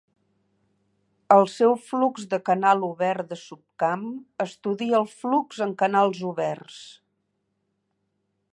[1.35, 4.07] El seu flux de canal obert de subcamp
[4.47, 6.81] estudia el flux en canals oberts.